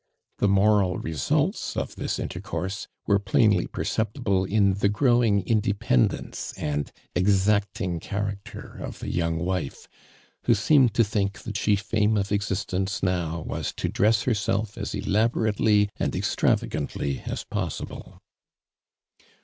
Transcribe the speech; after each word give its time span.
The 0.39 0.47
moral 0.47 0.97
results 0.97 1.77
of 1.77 1.95
this 1.95 2.17
intercourse 2.17 2.87
were 3.05 3.19
plain 3.19 3.51
ly 3.51 3.67
perceptible 3.71 4.45
in 4.45 4.73
the 4.73 4.89
growing 4.89 5.43
independence 5.45 6.55
and 6.57 6.91
exacting 7.15 7.99
character 7.99 8.79
of 8.81 8.97
the 8.97 9.09
young 9.11 9.37
wife, 9.37 9.87
who 10.45 10.55
seemed 10.55 10.95
to 10.95 11.03
think 11.03 11.43
the 11.43 11.51
chief 11.53 11.93
aim 11.93 12.17
of 12.17 12.29
exis 12.29 12.65
tence 12.65 13.03
now 13.03 13.41
was 13.41 13.71
to 13.73 13.89
dress 13.89 14.23
herself 14.23 14.75
as 14.75 14.93
elabora 14.95 15.53
tely 15.55 15.87
and 15.97 16.15
extravagantly 16.15 17.21
as 17.27 17.43
possible. 17.43 18.19